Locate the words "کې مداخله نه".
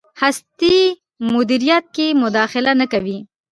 1.95-2.85